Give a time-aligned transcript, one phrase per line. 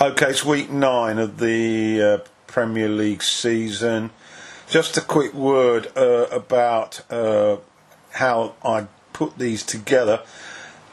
[0.00, 4.10] Okay, it's week nine of the uh, Premier League season.
[4.68, 7.58] Just a quick word uh, about uh,
[8.10, 10.22] how I put these together.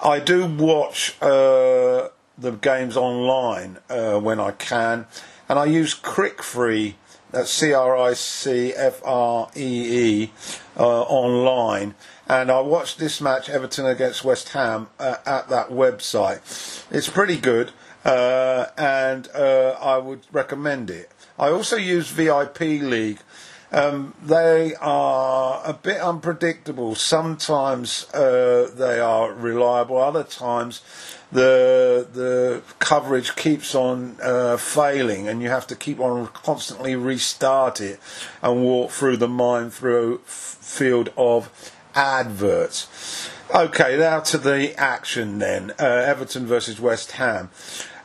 [0.04, 5.08] I do watch uh, the games online uh, when I can,
[5.49, 6.94] and I use CricFree,
[7.31, 10.31] that's C R I C F R E E,
[10.78, 11.96] uh, online.
[12.28, 16.86] And I watched this match, Everton against West Ham, at that website.
[16.91, 17.72] It's pretty good
[18.05, 21.12] uh, and uh, I would recommend it.
[21.38, 23.20] I also use VIP League.
[23.71, 26.94] Um, they are a bit unpredictable.
[26.95, 29.98] Sometimes uh, they are reliable.
[29.98, 30.81] Other times,
[31.31, 37.80] the the coverage keeps on uh, failing, and you have to keep on constantly restart
[37.80, 37.99] it
[38.41, 41.49] and walk through the minefield field of
[41.95, 43.30] adverts.
[43.53, 45.72] Okay, now to the action then.
[45.80, 47.49] Uh, Everton versus West Ham.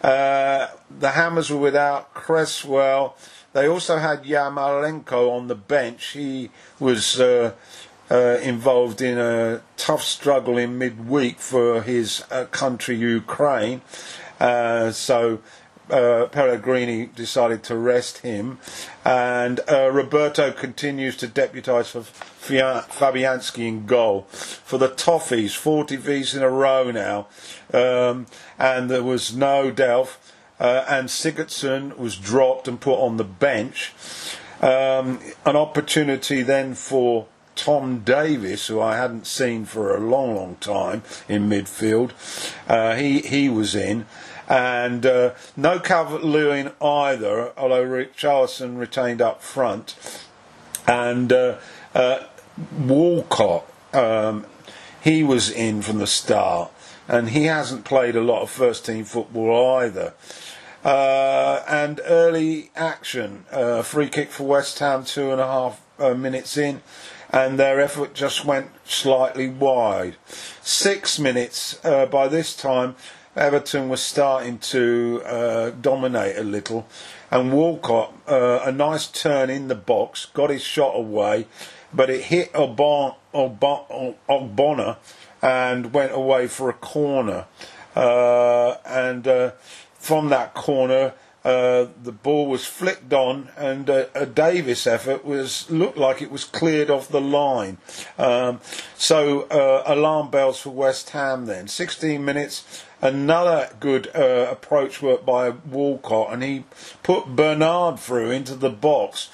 [0.07, 0.69] Uh,
[1.01, 3.17] the Hammers were without Cresswell.
[3.55, 6.11] They also had Yarmolenko on the bench.
[6.13, 7.55] He was uh,
[8.09, 13.81] uh, involved in a tough struggle in midweek for his uh, country, Ukraine.
[14.39, 15.41] Uh, so
[15.91, 18.59] uh, Pellegrini decided to rest him,
[19.05, 26.35] and uh, Roberto continues to deputise for Fabianski in goal for the Toffees, 40 Vs
[26.35, 27.27] in a row now,
[27.73, 28.27] um,
[28.59, 30.17] and there was no Delph,
[30.59, 33.93] uh, and Sigurdsson was dropped and put on the bench.
[34.61, 40.57] Um, an opportunity then for Tom Davies, who I hadn't seen for a long, long
[40.57, 42.13] time in midfield.
[42.69, 44.07] Uh, he he was in,
[44.49, 49.97] and uh, no Calvert Lewin either, although Richarlison retained up front,
[50.87, 51.59] and uh,
[51.95, 52.25] uh,
[52.79, 53.65] Walcott.
[53.93, 54.47] Um,
[55.03, 56.71] he was in from the start,
[57.07, 60.15] and he hasn't played a lot of first team football either.
[60.85, 66.57] Uh, and early action, uh, free kick for West Ham, two and a half minutes
[66.57, 66.83] in,
[67.31, 70.17] and their effort just went slightly wide.
[70.61, 72.95] Six minutes uh, by this time,
[73.37, 76.87] Everton was starting to uh, dominate a little,
[77.31, 81.47] and Walcott, uh, a nice turn in the box, got his shot away,
[81.93, 83.17] but it hit Ogbonna
[85.43, 87.45] and went away for a corner.
[87.95, 89.51] Uh, and uh,
[89.95, 91.13] from that corner,
[91.47, 96.43] uh, the ball was flicked on, and a Davis effort was looked like it was
[96.43, 97.79] cleared off the line.
[98.19, 98.61] Um,
[98.97, 101.47] so uh, alarm bells for West Ham.
[101.47, 106.65] Then 16 minutes, another good uh, approach work by Walcott, and he
[107.05, 109.31] put Bernard through into the box.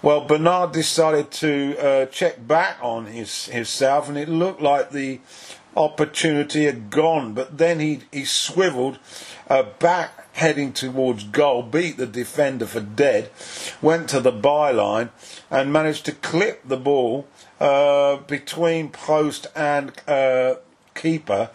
[0.00, 5.18] Well, Bernard decided to uh, check back on his himself, and it looked like the
[5.76, 7.34] opportunity had gone.
[7.34, 9.00] But then he he swivelled
[9.50, 13.28] uh, back heading towards goal, beat the defender for dead,
[13.82, 15.10] went to the byline
[15.50, 17.26] and managed to clip the ball
[17.58, 20.54] uh, between post and uh,
[20.94, 21.50] keeper.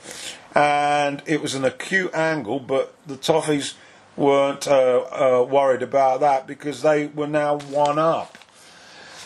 [0.53, 3.75] And it was an acute angle, but the Toffees
[4.15, 8.37] weren't uh, uh worried about that because they were now one up.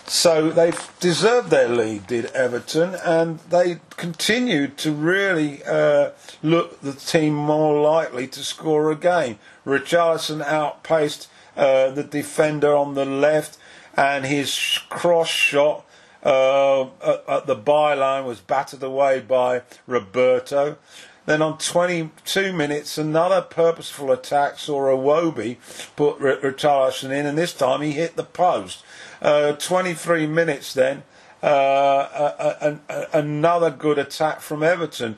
[0.09, 6.93] So they deserved their lead, did Everton, and they continued to really uh, look the
[6.93, 9.37] team more likely to score again.
[9.65, 13.57] Richarlison outpaced uh, the defender on the left,
[13.95, 15.85] and his cross shot
[16.23, 20.77] uh, at, at, the byline was battered away by Roberto.
[21.27, 25.57] Then on 22 minutes, another purposeful attack saw Iwobi
[25.97, 28.81] put Richarlison in, and this time he hit the post.
[29.21, 31.03] Uh, 23 minutes then,
[31.43, 35.17] uh, a, a, a, another good attack from Everton.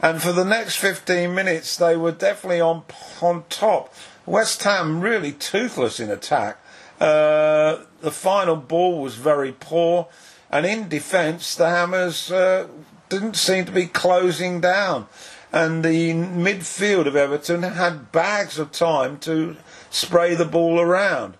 [0.00, 2.84] And for the next 15 minutes, they were definitely on,
[3.20, 3.94] on top.
[4.24, 6.58] West Ham really toothless in attack.
[6.98, 10.08] Uh, the final ball was very poor,
[10.50, 12.66] and in defence, the Hammers uh,
[13.10, 15.06] didn't seem to be closing down.
[15.52, 19.56] And the midfield of Everton had bags of time to
[19.90, 21.34] spray the ball around.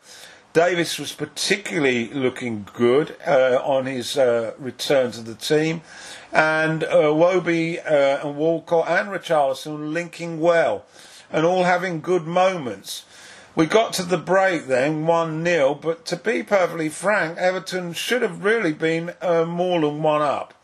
[0.53, 5.81] Davis was particularly looking good uh, on his uh, return to the team,
[6.33, 10.85] and uh, Wobie uh, and Walcott and Richarlison linking well,
[11.31, 13.05] and all having good moments.
[13.55, 18.23] We got to the break then, 1 0, but to be perfectly frank, Everton should
[18.23, 20.55] have really been uh, more than one up.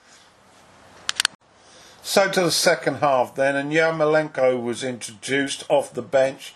[2.06, 6.54] So to the second half then, and Yarmolenko was introduced off the bench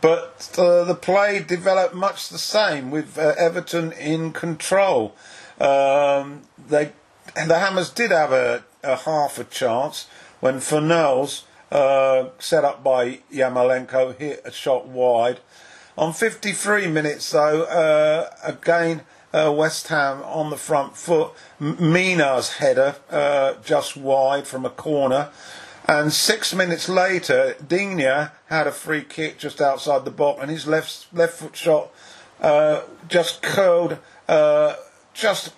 [0.00, 5.14] but uh, the play developed much the same with uh, Everton in control.
[5.60, 6.92] Um, they
[7.34, 10.06] the Hammers did have a, a half a chance
[10.40, 11.42] when Fornals
[11.72, 15.40] uh, set up by Yarmolenko, hit a shot wide.
[15.98, 19.02] On 53 minutes, though, uh, again,
[19.36, 21.32] uh, West Ham on the front foot.
[21.60, 25.28] Mina's header uh, just wide from a corner.
[25.86, 30.66] And six minutes later, Digne had a free kick just outside the box, and his
[30.66, 31.90] left left foot shot
[32.40, 33.98] uh, just curled
[34.28, 34.74] uh,
[35.14, 35.52] just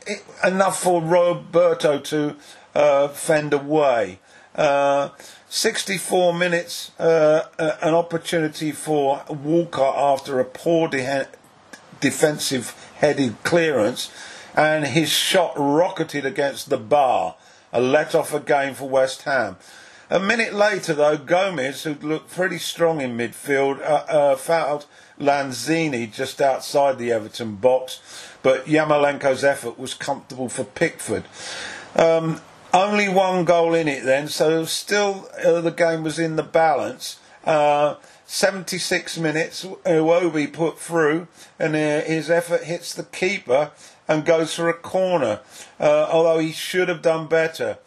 [0.45, 2.37] enough for Roberto to
[2.75, 4.19] uh, fend away.
[4.55, 5.11] Uh,
[5.49, 11.27] 64 minutes, an opportunity for Walker after a poor de-
[12.01, 14.11] defensive headed clearance,
[14.55, 17.37] and his shot rocketed against the bar.
[17.73, 19.57] A let off again for West Ham.
[20.11, 24.87] A minute later, though, Gomez, who looked pretty strong in midfield, uh, uh, fouled
[25.21, 28.01] Lanzini just outside the Everton box,
[28.43, 31.25] but Yarmolenko's effort was comfortable for Pickford.
[31.95, 32.41] Um,
[32.73, 37.19] only one goal in it then, so still uh, the game was in the balance.
[37.45, 37.97] Uh,
[38.31, 41.29] 76 minutes, Iwobi put through,
[41.59, 43.71] and uh, his effort hits the keeper
[44.07, 45.41] and goes for a corner,
[45.81, 47.79] uh, although he should have done better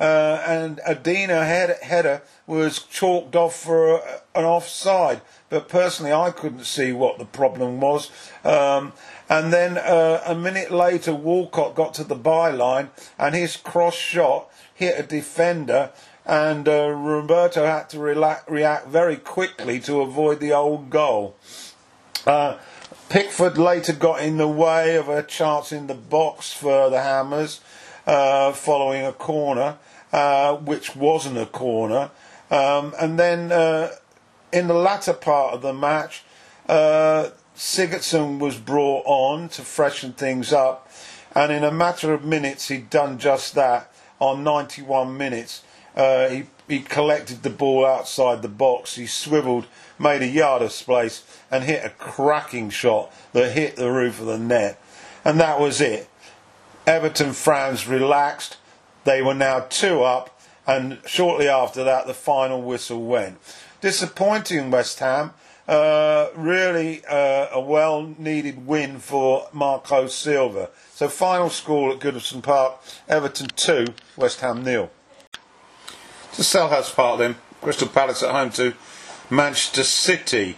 [0.00, 5.20] uh, and Adina head, header was chalked off for a, an offside.
[5.50, 8.10] But personally, I couldn't see what the problem was.
[8.44, 8.92] Um,
[9.28, 14.48] and then uh, a minute later, Walcott got to the byline and his cross shot
[14.74, 15.90] hit a defender.
[16.28, 21.36] And uh, Roberto had to react very quickly to avoid the old goal.
[22.26, 22.58] Uh,
[23.08, 27.60] Pickford later got in the way of a chance in the box for the Hammers
[28.06, 29.78] uh, following a corner
[30.12, 32.10] uh, which wasn't a corner.
[32.50, 33.90] Um, and then uh,
[34.52, 36.22] in the latter part of the match,
[36.68, 40.90] uh, Sigurdsson was brought on to freshen things up,
[41.34, 43.92] and in a matter of minutes, he'd done just that.
[44.20, 45.62] On 91 minutes,
[45.96, 48.96] uh, he he collected the ball outside the box.
[48.96, 49.66] He swiveled,
[49.98, 54.26] made a yard of space, and hit a cracking shot that hit the roof of
[54.26, 54.80] the net.
[55.24, 56.08] And that was it.
[56.86, 58.58] Everton fans relaxed.
[59.04, 63.38] They were now two up, and shortly after that, the final whistle went.
[63.80, 65.32] Disappointing West Ham.
[65.66, 70.70] Uh, really uh, a well needed win for Marco Silva.
[70.94, 74.90] So, final score at Goodison Park Everton 2, West Ham nil.
[76.38, 78.74] To Selhurst Park then, Crystal Palace at home to
[79.28, 80.56] Manchester City.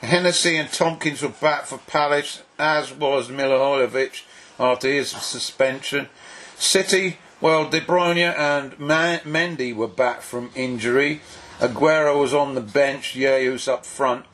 [0.00, 4.22] Hennessy and Tomkins were back for Palace, as was Milivojevic
[4.58, 6.08] after his suspension.
[6.56, 11.20] City well, De Bruyne and Mendy were back from injury.
[11.60, 14.24] Aguero was on the bench, Jesus up front.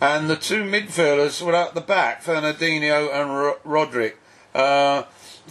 [0.00, 4.16] And the two midfielders were at the back, Fernandinho and Roderick.
[4.54, 5.02] Uh,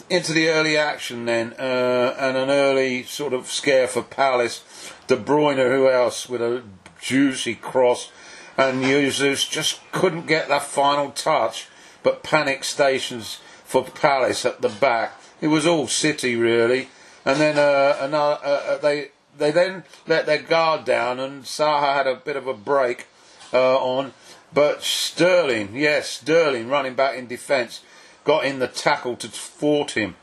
[0.10, 4.64] into the early action then, uh, and an early sort of scare for Palace.
[5.07, 6.63] De Bruyne, who else, with a
[7.01, 8.12] juicy cross.
[8.57, 11.68] And Jesus just couldn't get that final touch,
[12.04, 15.19] but panic stations for Palace at the back.
[15.42, 16.88] It was all City really
[17.27, 21.94] and then uh, another, uh, uh, they they then let their guard down, and Zaha
[21.94, 23.07] had a bit of a break
[23.51, 24.13] uh, on.
[24.53, 27.81] But Sterling, yes, Sterling running back in defence,
[28.24, 30.15] got in the tackle to thwart him.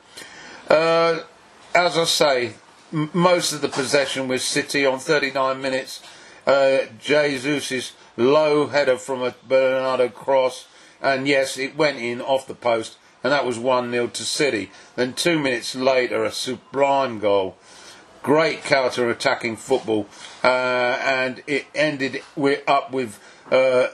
[0.66, 1.20] Uh,
[1.74, 2.54] as I say,
[3.12, 6.02] most of the possession was City on 39 minutes.
[6.46, 10.66] Uh, Jesus' low header from a Bernardo cross,
[11.02, 14.70] and yes, it went in off the post and that was 1 0 to City.
[14.94, 17.56] Then two minutes later, a sublime goal.
[18.22, 20.06] Great counter attacking football,
[20.42, 23.18] uh, and it ended with, up with
[23.50, 23.88] uh,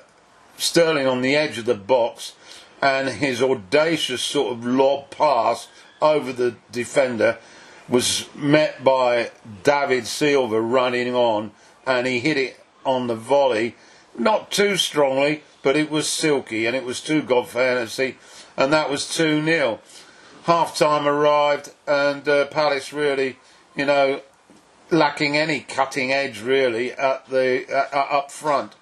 [0.56, 2.34] Sterling on the edge of the box
[2.82, 5.68] and his audacious sort of lob pass
[6.02, 7.38] over the defender
[7.90, 9.30] was met by
[9.62, 11.50] David Silva running on,
[11.86, 13.74] and he hit it on the volley,
[14.16, 18.16] not too strongly, but it was silky, and it was too God fantasy
[18.60, 19.80] and that was 2 0.
[20.44, 23.38] Half time arrived, and uh, Palace really,
[23.74, 24.20] you know,
[24.90, 28.74] lacking any cutting edge really at the uh, uh up front.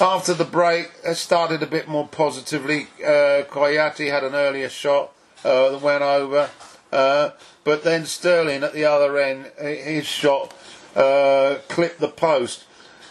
[0.00, 2.88] After the break, it started a bit more positively.
[3.02, 5.12] Uh, Kouyaté had an earlier shot
[5.44, 6.50] uh, that went over,
[6.96, 10.54] uh, but then Sterling at the other end, his shot
[10.96, 12.64] uh, clipped the post.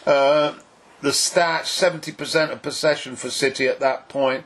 [0.04, 0.54] Uh,
[1.02, 4.44] the stats 70% of possession for City at that point.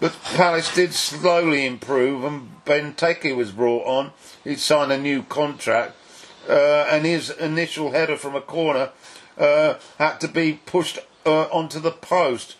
[0.00, 4.12] But Palace did slowly improve, and Benteke was brought on.
[4.42, 5.94] He signed a new contract,
[6.48, 8.90] uh, and his initial header from a corner
[9.38, 12.56] uh, had to be pushed uh, onto the post.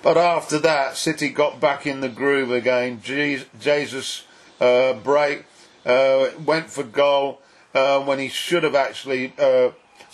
[0.00, 3.02] But after that, City got back in the groove again.
[3.02, 4.24] Jesus
[4.60, 5.44] uh, break
[5.86, 7.40] uh, went for goal
[7.74, 9.32] uh, when he should have actually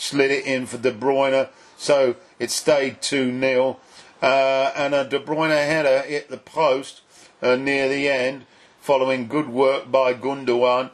[0.01, 3.77] slid it in for De Bruyne, so it stayed 2 0.
[4.23, 7.03] Uh, and a De Bruyne header hit the post
[7.43, 8.45] uh, near the end,
[8.81, 10.91] following good work by Gundogan.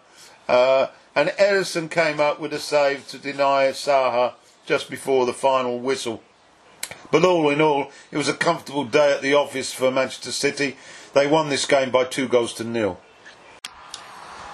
[0.48, 4.34] Uh, and Ederson came up with a save to deny Zaha
[4.64, 6.22] just before the final whistle.
[7.10, 10.76] But all in all, it was a comfortable day at the office for Manchester City.
[11.14, 13.00] They won this game by two goals to nil.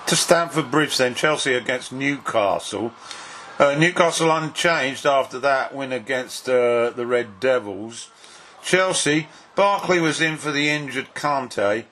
[0.06, 2.92] To Stamford Bridge then, Chelsea against Newcastle.
[3.58, 8.10] Uh, Newcastle unchanged after that win against uh, the Red Devils.
[8.62, 11.84] Chelsea, Barkley was in for the injured Kante,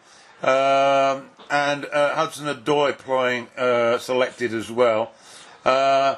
[0.43, 5.13] um, and uh, Hudson Odoi playing uh, selected as well.
[5.65, 6.17] Uh,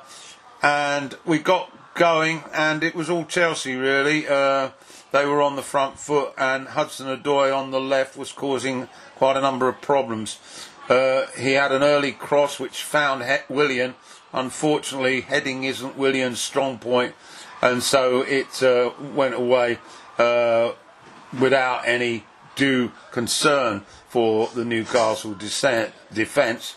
[0.63, 4.27] and we got going, and it was all Chelsea really.
[4.27, 4.71] Uh,
[5.11, 9.37] they were on the front foot, and Hudson Odoi on the left was causing quite
[9.37, 10.39] a number of problems.
[10.89, 13.95] Uh, he had an early cross which found he- Willian.
[14.33, 17.15] Unfortunately, heading isn't Willian's strong point,
[17.61, 19.79] and so it uh, went away
[20.19, 20.73] uh,
[21.39, 22.25] without any
[22.55, 26.75] due concern for the Newcastle defence.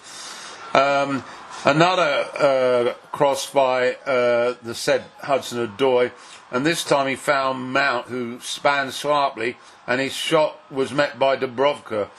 [0.74, 1.24] Um,
[1.66, 6.12] Another uh, cross by uh, the said Hudson Odoi,
[6.52, 9.58] and this time he found Mount, who spanned sharply,
[9.88, 12.10] and his shot was met by Dubravka.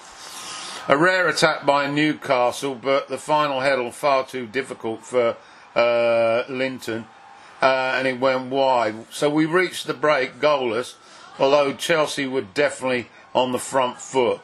[0.89, 5.37] A rare attack by Newcastle, but the final header far too difficult for
[5.75, 7.07] uh, Linton,
[7.61, 8.95] uh, and it went wide.
[9.11, 10.95] So we reached the break goalless,
[11.41, 14.41] although Chelsea were definitely on the front foot.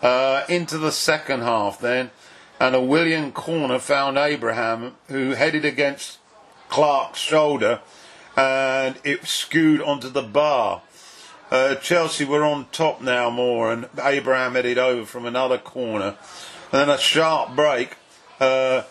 [0.00, 2.10] Uh, into the second half, then
[2.58, 6.20] and a Willian corner found Abraham, who headed against
[6.70, 7.80] Clark's shoulder,
[8.34, 10.80] and it skewed onto the bar.
[11.52, 16.16] Uh, Chelsea were on top now more, and Abraham headed over from another corner.
[16.72, 17.98] And then a sharp break,
[18.40, 18.84] uh,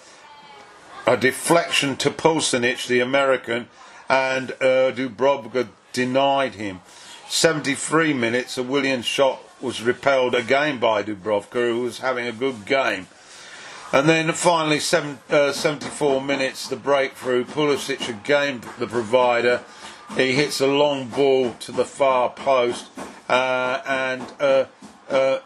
[1.07, 3.67] a deflection to Pulisic, the American,
[4.07, 6.81] and uh, Dubravka denied him.
[7.27, 12.67] 73 minutes, a Willian shot was repelled again by Dubravka, who was having a good
[12.67, 13.07] game.
[13.91, 17.43] And then finally, seven, uh, 74 minutes, the breakthrough.
[17.43, 19.63] Pulisic again, the provider.
[20.15, 22.89] He hits a long ball to the far post,
[23.29, 24.65] uh, and uh,
[25.09, 25.39] uh,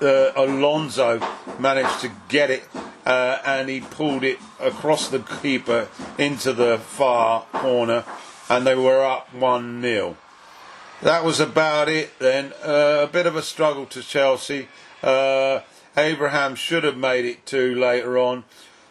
[0.00, 1.20] uh Alonso
[1.58, 2.62] managed to get it,
[3.04, 8.04] uh, and he pulled it across the keeper into the far corner,
[8.48, 10.16] and they were up 1 0.
[11.02, 12.52] That was about it then.
[12.62, 14.68] a bit of a struggle to Chelsea.
[15.96, 18.44] Abraham should have made it two later on,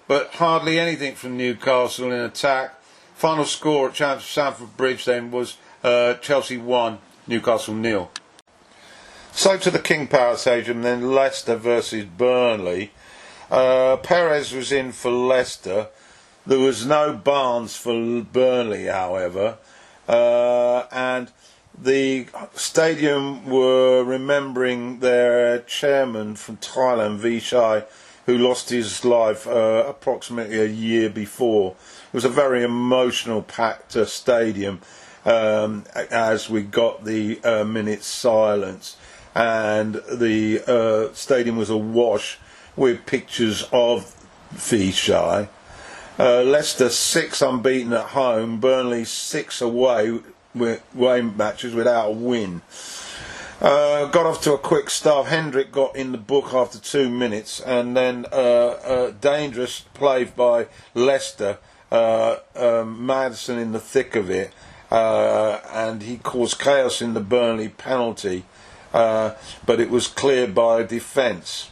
[0.05, 2.75] but hardly anything from Newcastle in attack.
[3.23, 8.11] Final score at Stamford Bridge then was uh, Chelsea 1, Newcastle nil.
[9.31, 12.91] So to the King Power Stadium then Leicester versus Burnley.
[13.49, 15.87] Uh, Perez was in for Leicester.
[16.45, 19.57] There was no Barnes for Burnley, however,
[20.05, 21.31] uh, and
[21.81, 27.85] the stadium were remembering their chairman from Thailand, Vichai,
[28.25, 31.77] who lost his life uh, approximately a year before.
[32.13, 34.81] It was a very emotional packed uh, stadium
[35.25, 38.97] um, as we got the uh, minute silence,
[39.33, 42.37] and the uh, stadium was awash
[42.75, 44.13] with pictures of
[44.53, 45.49] Vichai.
[46.19, 50.19] Uh, Leicester six unbeaten at home, Burnley six away
[50.53, 52.61] away matches without a win.
[53.59, 55.29] Uh, got off to a quick start.
[55.29, 61.57] Hendrick got in the book after two minutes, and then uh, dangerous play by Leicester.
[61.93, 64.51] Uh, um, Maddison in the thick of it,
[64.89, 68.45] uh, and he caused chaos in the Burnley penalty,
[68.95, 69.35] uh,
[69.65, 71.69] but it was cleared by defence.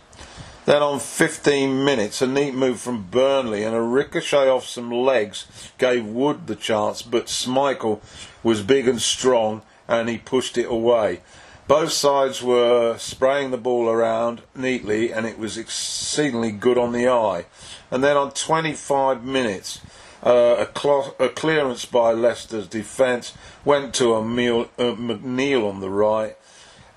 [0.66, 5.48] Then on 15 minutes, a neat move from Burnley and a ricochet off some legs
[5.80, 8.00] gave Wood the chance, but Schmeichel
[8.44, 11.22] was big and strong and he pushed it away.
[11.68, 17.08] Both sides were spraying the ball around neatly and it was exceedingly good on the
[17.08, 17.46] eye.
[17.90, 19.82] And then on 25 minutes,
[20.24, 23.34] uh, a, cl- a, clearance by Leicester's defence
[23.66, 26.36] went to a Meal, uh, McNeil on the right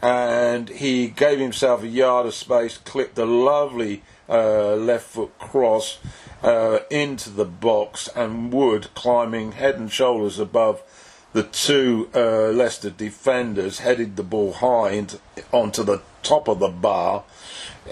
[0.04, 5.98] and he gave himself a yard of space, clipped a lovely uh, left foot cross
[6.42, 10.82] uh, into the box, and Wood climbing head and shoulders above
[11.34, 15.18] the two uh, Leicester defenders headed the ball high into,
[15.52, 17.24] onto the top of the bar,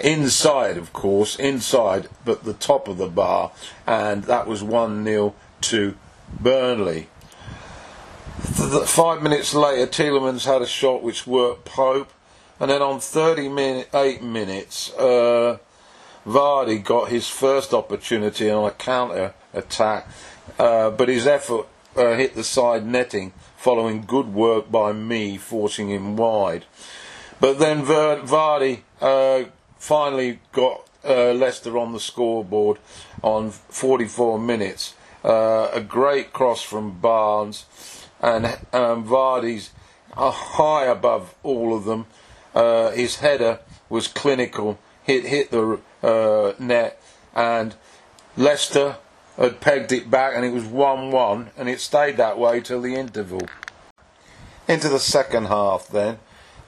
[0.02, 3.50] inside, of course, inside, but the top of the bar,
[3.84, 5.96] and that was 1 0 to
[6.40, 7.08] Burnley.
[8.86, 12.12] Five minutes later, Tielemans had a shot which worked Pope,
[12.60, 15.58] and then on 38 minutes, uh,
[16.24, 20.06] Vardy got his first opportunity on a counter attack,
[20.60, 25.88] uh, but his effort uh, hit the side netting following good work by Mee forcing
[25.88, 26.64] him wide.
[27.40, 29.44] But then Vardy uh,
[29.78, 32.78] finally got uh, Leicester on the scoreboard
[33.22, 34.94] on 44 minutes.
[35.24, 37.66] Uh, a great cross from Barnes,
[38.20, 39.70] and um, Vardy's
[40.14, 42.06] high above all of them.
[42.54, 47.00] Uh, his header was clinical, hit hit the uh, net,
[47.34, 47.74] and
[48.36, 48.96] Leicester
[49.36, 52.94] had pegged it back, and it was 1-1, and it stayed that way till the
[52.94, 53.42] interval.
[54.68, 56.18] Into the second half, then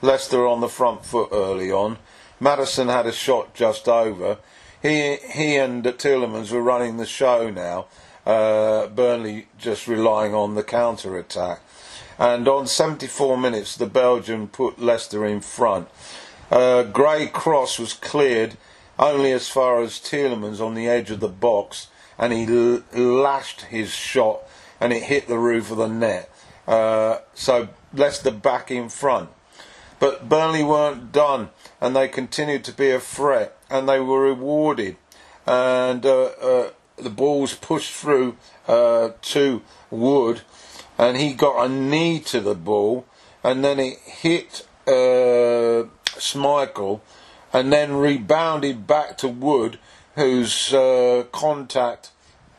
[0.02, 1.99] Leicester on the front foot early on.
[2.40, 4.38] Maddison had a shot just over.
[4.83, 7.87] He he and Tielemans were running the show now.
[8.26, 11.61] Uh, Burnley just relying on the counter attack.
[12.18, 15.88] And on 74 minutes, the Belgian put Leicester in front.
[16.50, 18.56] Uh, Gray cross was cleared
[18.99, 23.62] only as far as Tielemans on the edge of the box, and he l- lashed
[23.62, 24.42] his shot,
[24.80, 26.30] and it hit the roof of the net.
[26.66, 29.30] Uh, so Leicester back in front.
[29.99, 34.97] But Burnley weren't done, and they continued to be a threat, and they were rewarded.
[35.47, 40.42] And uh, uh, the balls pushed through uh, to Wood,
[40.99, 43.06] and he got a knee to the ball,
[43.42, 47.00] and then it hit uh, Schmeichel,
[47.52, 49.78] and then rebounded back to Wood,
[50.14, 52.11] whose uh, contact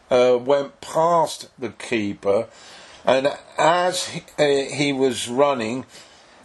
[0.10, 2.48] uh, went past the keeper,
[3.06, 5.86] and as he, uh, he was running,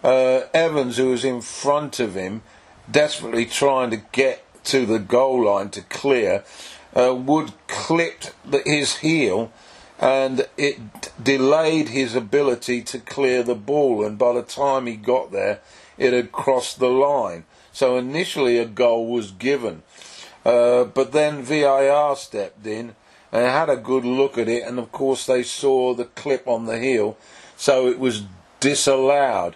[0.05, 2.43] uh, Evans, who was in front of him,
[2.91, 6.45] desperately trying to get to the goal line to clear,
[6.95, 8.33] uh, Wood clipped
[8.65, 9.53] his heel
[9.99, 14.05] and it delayed his ability to clear the ball.
[14.05, 15.61] And by the time he got there,
[15.99, 17.45] it had crossed the line.
[17.73, 19.83] So initially a goal was given.
[20.45, 22.95] Uh, but then VAR stepped in
[23.33, 26.67] and had a good look at it, and of course they saw the clip on
[26.67, 27.17] the heel,
[27.57, 28.25] so it was
[28.59, 29.55] disallowed.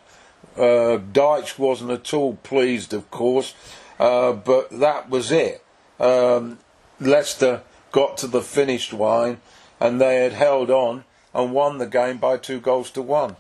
[0.57, 3.55] Uh, Dyche wasn't at all pleased, of course,
[3.99, 5.65] uh, but that was it.
[5.99, 6.59] Um,
[7.01, 9.41] Leicester got to the finished line
[9.81, 13.37] and they had held on and won the game by two goals to one.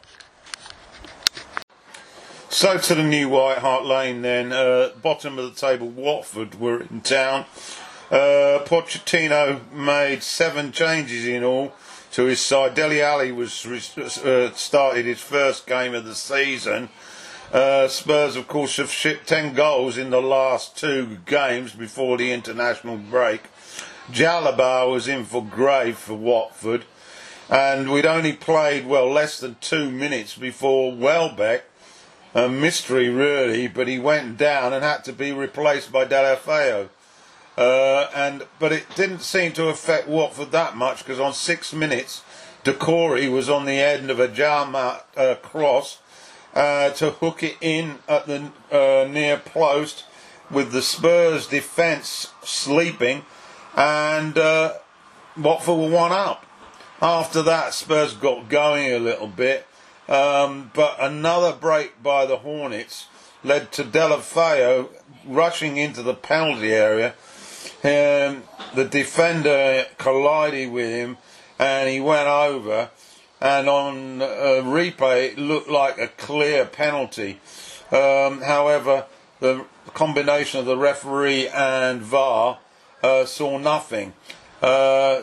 [2.55, 4.53] So to the new White Hart Lane then.
[4.53, 7.47] Uh, bottom of the table, Watford were in town.
[8.13, 11.73] Uh, Pochettino made seven changes in all
[12.13, 12.77] to his side.
[12.77, 16.91] Dele Alli was uh, started his first game of the season.
[17.53, 22.31] Uh, Spurs, of course, have shipped 10 goals in the last two games before the
[22.31, 23.43] international break.
[24.13, 26.85] Chalobah was in for Gray for Watford,
[27.51, 31.65] and we'd only played, well, less than two minutes before Welbeck.
[32.35, 36.89] A mystery, really, but he went down and had to be replaced by Deulofeu.
[37.57, 42.23] Uh, and but it didn't seem to affect Watford that much because on six minutes,
[42.65, 46.01] Doucouré was on the end of a Jama uh, cross
[46.55, 50.05] uh, to hook it in at the uh, near post
[50.51, 53.25] with the Spurs defence sleeping,
[53.77, 54.75] and uh,
[55.37, 56.45] Watford were one up.
[57.01, 59.67] After that, Spurs got going a little bit,
[60.09, 63.09] um, but another break by the Hornets
[63.43, 64.89] led to Deulofeu
[65.27, 67.15] rushing into the penalty area.
[67.83, 68.43] Um,
[68.75, 71.19] the defender collided with him,
[71.59, 72.91] and he went over
[73.41, 77.41] and on uh, replay it looked like a clear penalty.
[77.93, 79.07] Um, however,
[79.41, 82.59] the combination of the referee and VAR
[83.03, 84.15] uh, saw nothing.
[84.63, 85.23] Uh,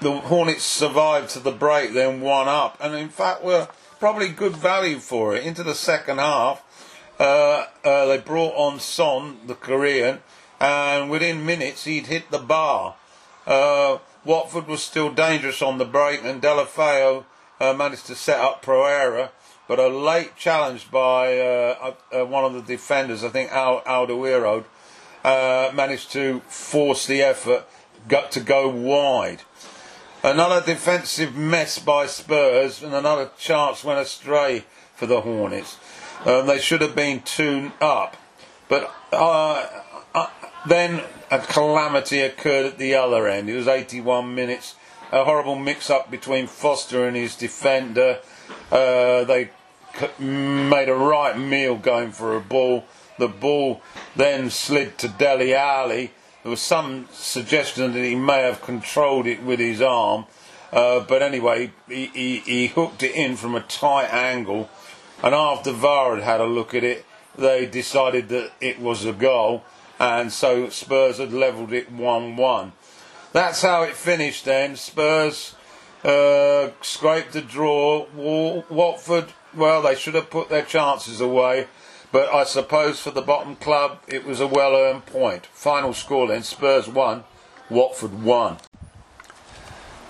[0.00, 3.68] the Hornets survived to the break, then one up, and in fact were
[4.00, 5.44] probably good value for it.
[5.44, 6.64] Into the second half,
[7.20, 10.20] uh, uh, they brought on Son, the Korean,
[10.58, 12.96] and within minutes he'd hit the bar.
[13.46, 17.24] Uh, Watford was still dangerous on the break, and Deulofeu
[17.60, 19.32] uh, managed to set up Pereira,
[19.68, 24.64] but a late challenge by uh, uh, one of the defenders, I think Al- Alderweireld,
[25.74, 27.66] managed to force the effort
[28.08, 29.42] got to go wide.
[30.22, 35.78] Another defensive mess by Spurs, and another chance went astray for the Hornets.
[36.26, 38.16] Um, they should have been two up,
[38.68, 39.66] but uh,
[40.14, 40.26] uh,
[40.66, 43.48] then a calamity occurred at the other end.
[43.48, 44.74] It was 81 minutes
[45.12, 48.20] a horrible mix up between Foster and his defender.
[48.70, 49.50] Uh, they
[50.18, 52.84] made a right meal going for a ball.
[53.18, 53.82] The ball
[54.14, 56.12] then slid to Dele Alli.
[56.42, 60.26] There was some suggestion that he may have controlled it with his arm.
[60.72, 64.70] Uh, but anyway, he, he, he, hooked it in from a tight angle.
[65.22, 67.04] And after VAR had had a look at it,
[67.36, 69.64] they decided that it was a goal.
[69.98, 72.72] And so Spurs had levelled it 1 1.
[73.32, 74.76] That's how it finished then.
[74.76, 75.54] Spurs
[76.04, 78.06] uh, scraped the draw.
[78.14, 81.66] Watford, well, they should have put their chances away,
[82.12, 85.46] but I suppose for the bottom club, it was a well earned point.
[85.46, 87.24] Final score then Spurs 1,
[87.68, 88.58] Watford 1.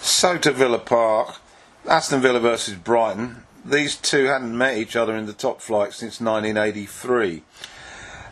[0.00, 1.36] So to Villa Park,
[1.86, 3.44] Aston Villa versus Brighton.
[3.64, 7.42] These two hadn't met each other in the top flight since 1983.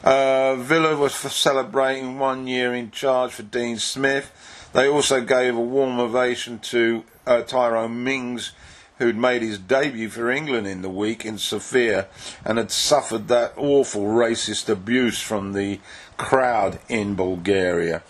[0.03, 4.71] Uh, Villa was celebrating one year in charge for Dean Smith.
[4.73, 8.53] They also gave a warm ovation to uh, Tyrone Mings,
[8.99, 12.07] who'd made his debut for England in the week in Sofia
[12.45, 15.81] and had suffered that awful racist abuse from the
[16.17, 18.03] crowd in Bulgaria.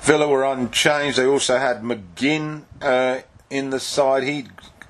[0.00, 1.16] Villa were unchanged.
[1.16, 4.24] They also had McGinn uh, in the side.
[4.24, 4.46] He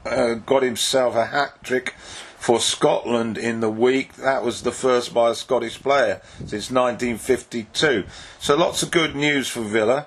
[0.07, 1.95] uh, got himself a hat trick
[2.43, 4.15] for Scotland in the week.
[4.15, 8.05] That was the first by a Scottish player since 1952.
[8.41, 10.07] So lots of good news for Villa.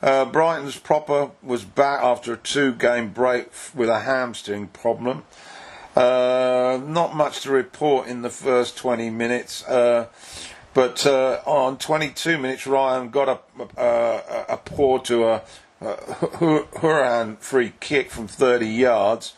[0.00, 5.24] Uh, Brighton's Pröpper was back after a two game break with a hamstring problem.
[5.96, 10.06] Uh, not much to report in the first 20 minutes, uh,
[10.72, 15.42] but uh, on 22 minutes, Ryan got a, a, a paw to a,
[15.80, 19.34] a Hourihane free kick from 30 yards.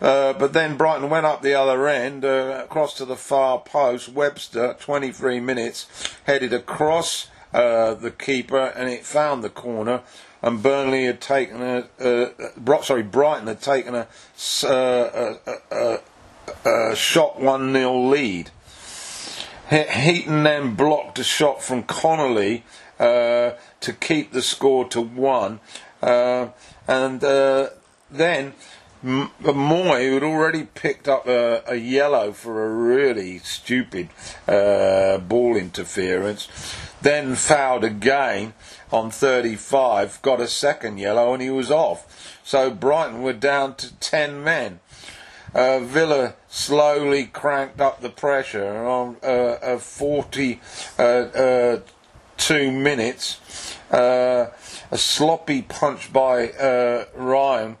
[0.00, 4.10] Uh, but then Brighton went up the other end, uh, across to the far post.
[4.10, 5.86] Webster, 23 minutes,
[6.24, 10.02] headed across uh, the keeper, and it found the corner.
[10.42, 14.06] And Burnley had taken a, uh, sorry, Brighton had taken a,
[14.64, 15.34] uh,
[15.72, 15.98] a,
[16.64, 18.50] a shot one 0 lead.
[19.68, 22.64] Heaton then blocked a shot from Connolly
[22.98, 25.60] uh, to keep the score to one,
[26.02, 26.48] uh,
[26.86, 27.68] and uh,
[28.10, 28.54] then
[29.04, 34.08] Mooy, who'd already picked up a, a, yellow for a really stupid
[34.48, 36.48] uh, ball interference,
[37.00, 38.54] then fouled again
[38.90, 42.40] on 35, got a second yellow, and he was off.
[42.42, 44.80] So Brighton were down to 10 men.
[45.54, 50.58] Uh, Villa slowly cranked up the pressure on uh, 42
[50.98, 51.80] uh, uh,
[52.72, 53.76] minutes.
[53.90, 54.50] Uh,
[54.90, 56.50] a sloppy punch by
[57.14, 57.76] Ryan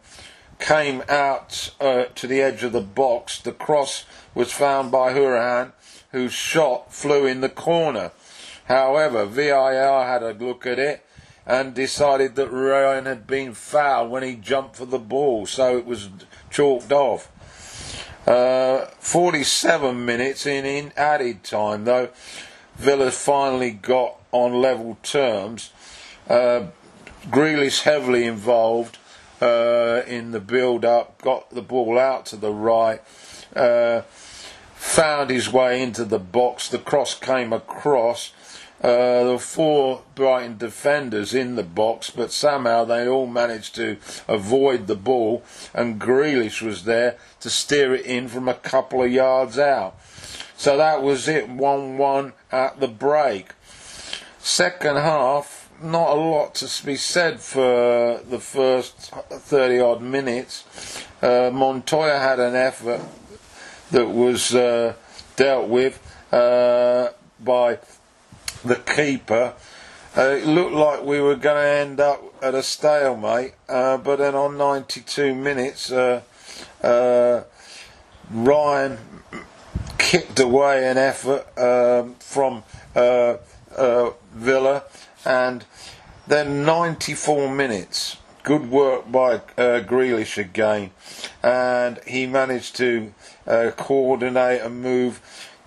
[0.58, 3.40] came out uh, to the edge of the box.
[3.40, 5.72] The cross was found by Hourihane,
[6.12, 8.12] whose shot flew in the corner.
[8.66, 11.04] However, VAR had a look at it
[11.46, 15.86] and decided that Ryan had been fouled when he jumped for the ball, so it
[15.86, 16.10] was
[16.50, 17.32] chalked off.
[18.26, 22.10] Uh, 47 minutes in, in added time, though,
[22.76, 25.70] Villa finally got on level terms.
[26.28, 26.66] Uh,
[27.30, 28.97] Grealish heavily involved
[29.40, 33.00] uh, in the build up, got the ball out to the right,
[33.54, 34.02] uh,
[34.74, 36.68] found his way into the box.
[36.68, 38.32] The cross came across.
[38.80, 43.96] Uh, there were four Brighton defenders in the box, but somehow they all managed to
[44.28, 45.42] avoid the ball,
[45.74, 49.98] and Grealish was there to steer it in from a couple of yards out.
[50.56, 53.52] So that was it, 1 1 at the break.
[54.38, 61.04] Second half, not a lot to be said for the first 30 odd minutes.
[61.22, 63.00] Uh, Montoya had an effort
[63.90, 64.94] that was uh,
[65.36, 66.00] dealt with
[66.32, 67.08] uh,
[67.40, 67.78] by
[68.64, 69.54] the keeper.
[70.16, 74.16] Uh, it looked like we were going to end up at a stalemate, uh, but
[74.16, 76.22] then on 92 minutes, uh,
[78.30, 78.98] Ryan
[79.96, 82.62] kicked away an effort um, from
[84.34, 84.82] Villa
[85.24, 85.64] and
[86.26, 88.16] then 94 minutes.
[88.42, 90.90] Good work by uh, Grealish again,
[91.42, 93.12] and he managed to
[93.46, 95.20] uh, coordinate and move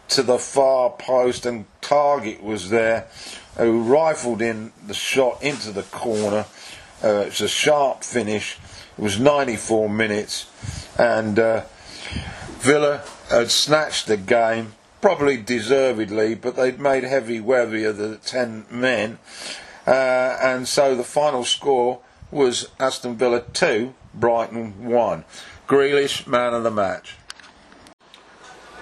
[0.09, 3.07] to the far post, and Targett was there,
[3.57, 6.45] who rifled in the shot into the corner.
[7.03, 8.57] Uh, it's a sharp finish.
[8.97, 10.47] It was 94 minutes,
[10.97, 11.63] and uh,
[12.59, 18.65] Villa had snatched the game probably deservedly, but they'd made heavy weather of the 10
[18.69, 19.17] men.
[19.87, 25.25] Uh, and so the final score was Aston Villa 2, Brighton 1.
[25.67, 27.15] Grealish, man of the match.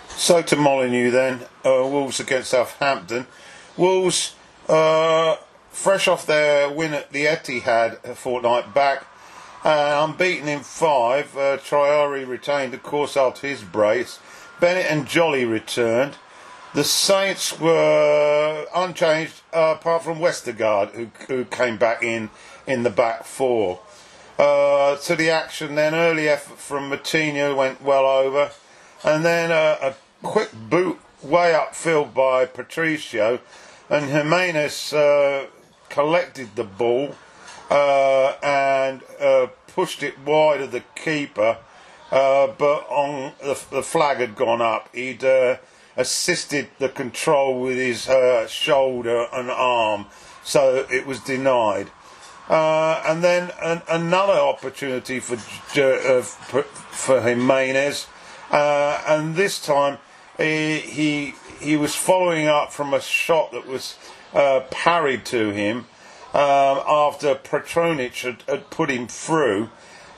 [0.09, 3.25] So to Molineux then, uh, Wolves against Southampton.
[3.77, 4.35] Wolves,
[4.67, 5.37] uh,
[5.71, 9.05] fresh off their win at the Etihad a fortnight back,
[9.63, 11.35] uh, unbeaten in five.
[11.37, 14.19] Uh, Traore retained, of course, after his brace.
[14.59, 16.15] Bennett and Jolly returned.
[16.73, 22.29] The Saints were unchanged uh, apart from Westergaard, who, who came back in
[22.67, 23.79] in the back four.
[24.37, 28.51] Uh, to the action then, early effort from Moutinho went well over,
[29.03, 29.95] and then uh, a
[30.25, 33.39] quick boot way upfield by Patricio,
[33.89, 35.47] and Jimenez uh,
[35.89, 37.15] collected the ball
[37.71, 41.57] uh, and uh, pushed it wide of the keeper.
[42.11, 44.89] Uh, but on the, the, flag had gone up.
[44.95, 45.57] He'd uh,
[45.95, 50.07] assisted the control with his uh, shoulder and arm,
[50.43, 51.91] so it was denied.
[52.49, 58.07] Uh, and then an, another opportunity for uh, for, for Jimenez,
[58.51, 59.99] and this time
[60.37, 63.97] he, he he was following up from a shot that was
[64.71, 65.85] parried to him
[66.33, 69.69] um, after Petronic had, had, put him through.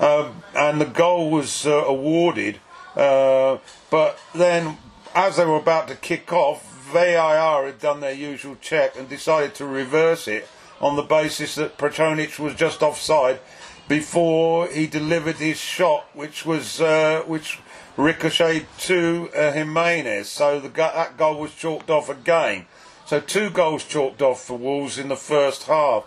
[0.02, 2.60] Um, and the goal was uh, awarded.
[2.96, 3.60] Uh,
[3.90, 4.78] but then,
[5.16, 9.56] as they were about to kick off, VAR had done their usual check and decided
[9.56, 10.48] to reverse it
[10.82, 13.40] on the basis that Petronic was just offside
[13.88, 17.60] before he delivered his shot, which was uh, which
[17.96, 20.28] ricocheted to uh, Jimenez.
[20.28, 22.66] So the, that goal was chalked off again.
[23.06, 26.06] So two goals chalked off for Wolves in the first half.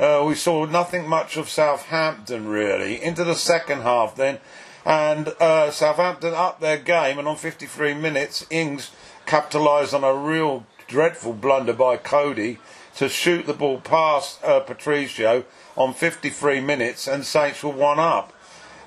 [0.00, 3.02] Uh, we saw nothing much of Southampton really.
[3.02, 4.38] Into the second half then,
[4.86, 8.92] and uh, Southampton up their game, and on 53 minutes, Ings
[9.26, 12.58] capitalised on a real dreadful blunder by Coady
[12.96, 15.44] to shoot the ball past uh, Patricio
[15.76, 18.32] on 53 minutes, and Saints were one up.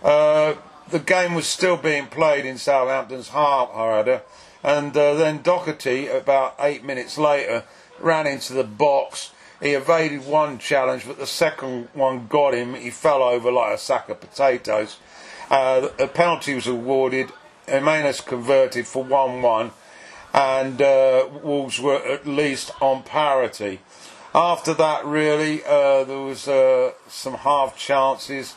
[0.03, 0.55] Uh,
[0.89, 4.23] the game was still being played in Southampton's half, however,
[4.63, 7.65] and uh, then Doherty, about eight minutes later,
[7.99, 9.29] ran into the box
[9.63, 12.73] he evaded one challenge, but the second one got him.
[12.73, 14.97] He fell over like a sack of potatoes.
[15.49, 17.31] Uh, a penalty was awarded.
[17.65, 19.71] Jimenez converted for 1 1,
[20.33, 23.79] and uh, Wolves were at least on parity.
[24.35, 28.55] After that, really, uh, there was uh, some half chances,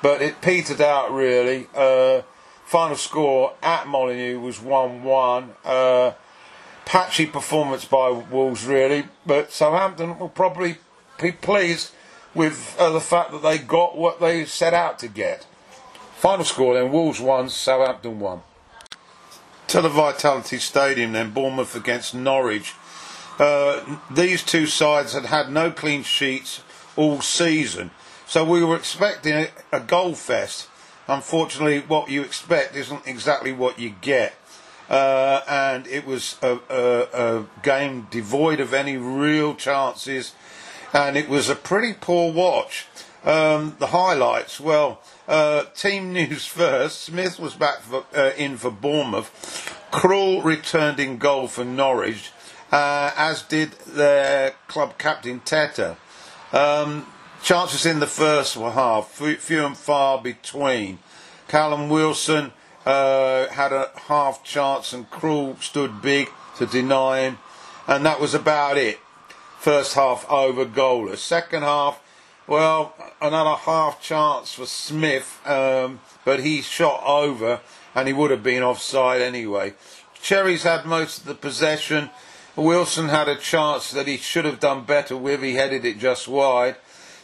[0.00, 1.66] but it petered out really.
[1.74, 2.22] Uh,
[2.64, 5.54] final score at Molineux was 1 1
[6.86, 10.76] patchy performance by Wolves, really, but Southampton will probably
[11.20, 11.90] be pleased
[12.34, 15.46] with uh, the fact that they got what they set out to get.
[16.14, 18.40] Final score then Wolves 1, Southampton 1.
[19.68, 22.72] To the Vitality Stadium then, Bournemouth against Norwich.
[23.38, 26.62] Uh, these two sides had had no clean sheets
[26.94, 27.90] all season,
[28.26, 30.68] so we were expecting a, a goal fest.
[31.08, 34.34] Unfortunately, what you expect isn't exactly what you get
[34.88, 40.34] uh, and it was a, a, a, game devoid of any real chances,
[40.92, 42.86] and it was a pretty poor watch.
[43.24, 47.02] Um, the highlights, well, uh, team news first.
[47.02, 49.74] Smith was back for, uh, in for Bournemouth.
[49.90, 52.30] Krul returned in goal for Norwich,
[52.70, 55.96] uh, as did their club captain Tettey.
[56.52, 57.06] Um,
[57.42, 60.98] chances in the first half, few and far between.
[61.48, 62.52] Callum Wilson
[62.86, 67.38] uh, had a half chance and Krul stood big to deny him,
[67.86, 69.00] and that was about it.
[69.58, 71.18] First half over goalless.
[71.18, 72.00] Second half,
[72.46, 77.60] well, another half chance for Smith, um, but he shot over
[77.94, 79.74] and he would have been offside anyway.
[80.22, 82.10] Cherries had most of the possession.
[82.54, 85.42] Wilson had a chance that he should have done better with.
[85.42, 86.76] He headed it just wide.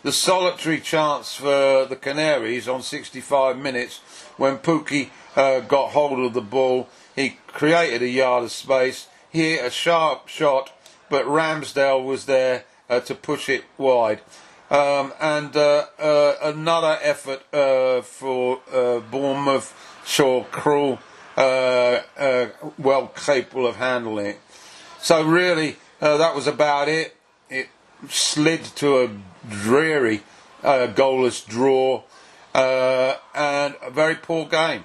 [0.02, 4.00] The solitary chance for the Canaries on 65 minutes
[4.36, 6.88] when Pukki uh, got hold of the ball.
[7.14, 9.08] He created a yard of space.
[9.30, 10.72] He hit a sharp shot,
[11.08, 14.20] but Ramsdale was there uh, to push it wide.
[14.70, 20.98] Um, and uh, uh another effort uh, for uh, Bournemouth, saw Krul
[22.78, 24.40] well capable of handling it.
[25.00, 27.16] So really, that was about it.
[27.50, 27.68] It
[28.08, 29.10] slid to a
[29.48, 30.22] dreary,
[30.62, 32.02] goalless draw,
[32.54, 34.84] and a very poor game.